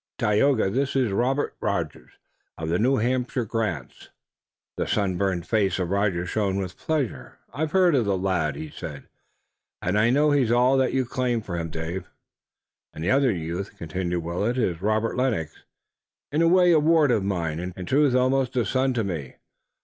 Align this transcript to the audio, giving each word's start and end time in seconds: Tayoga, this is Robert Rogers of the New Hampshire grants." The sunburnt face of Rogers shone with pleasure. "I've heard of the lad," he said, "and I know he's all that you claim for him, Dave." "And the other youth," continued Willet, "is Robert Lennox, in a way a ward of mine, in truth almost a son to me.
Tayoga, 0.17 0.71
this 0.71 0.95
is 0.95 1.11
Robert 1.11 1.55
Rogers 1.61 2.13
of 2.57 2.69
the 2.69 2.79
New 2.79 2.95
Hampshire 2.97 3.45
grants." 3.45 4.09
The 4.75 4.87
sunburnt 4.87 5.45
face 5.45 5.77
of 5.77 5.91
Rogers 5.91 6.27
shone 6.27 6.55
with 6.55 6.75
pleasure. 6.75 7.37
"I've 7.53 7.69
heard 7.69 7.93
of 7.93 8.05
the 8.05 8.17
lad," 8.17 8.55
he 8.55 8.71
said, 8.71 9.07
"and 9.79 9.99
I 9.99 10.09
know 10.09 10.31
he's 10.31 10.51
all 10.51 10.75
that 10.77 10.93
you 10.93 11.05
claim 11.05 11.43
for 11.43 11.55
him, 11.55 11.69
Dave." 11.69 12.09
"And 12.95 13.03
the 13.03 13.11
other 13.11 13.31
youth," 13.31 13.77
continued 13.77 14.23
Willet, 14.23 14.57
"is 14.57 14.81
Robert 14.81 15.17
Lennox, 15.17 15.65
in 16.31 16.41
a 16.41 16.47
way 16.47 16.71
a 16.71 16.79
ward 16.79 17.11
of 17.11 17.23
mine, 17.23 17.59
in 17.59 17.85
truth 17.85 18.15
almost 18.15 18.55
a 18.57 18.65
son 18.65 18.95
to 18.95 19.03
me. 19.03 19.35